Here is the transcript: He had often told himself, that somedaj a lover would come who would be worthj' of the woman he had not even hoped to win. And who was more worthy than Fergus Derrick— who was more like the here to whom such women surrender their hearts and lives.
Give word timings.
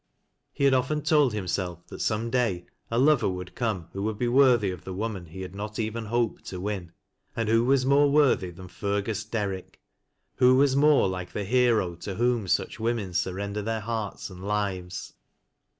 He 0.51 0.63
had 0.63 0.73
often 0.73 1.03
told 1.03 1.31
himself, 1.31 1.85
that 1.89 1.99
somedaj 1.99 2.65
a 2.89 2.97
lover 2.97 3.29
would 3.29 3.53
come 3.53 3.87
who 3.93 4.01
would 4.01 4.17
be 4.17 4.25
worthj' 4.25 4.73
of 4.73 4.83
the 4.83 4.95
woman 4.95 5.27
he 5.27 5.41
had 5.43 5.53
not 5.53 5.77
even 5.77 6.05
hoped 6.05 6.43
to 6.45 6.59
win. 6.59 6.91
And 7.35 7.47
who 7.47 7.63
was 7.63 7.85
more 7.85 8.09
worthy 8.09 8.49
than 8.49 8.67
Fergus 8.67 9.23
Derrick— 9.23 9.79
who 10.37 10.55
was 10.55 10.75
more 10.75 11.07
like 11.07 11.33
the 11.33 11.43
here 11.45 11.85
to 11.97 12.15
whom 12.15 12.47
such 12.47 12.79
women 12.79 13.13
surrender 13.13 13.61
their 13.61 13.81
hearts 13.81 14.31
and 14.31 14.43
lives. 14.43 15.13